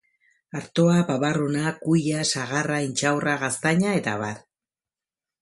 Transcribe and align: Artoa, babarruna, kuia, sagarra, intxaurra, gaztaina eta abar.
Artoa, 0.59 0.95
babarruna, 1.09 1.65
kuia, 1.83 2.23
sagarra, 2.37 2.81
intxaurra, 2.87 3.37
gaztaina 3.45 3.95
eta 4.01 4.17
abar. 4.19 4.35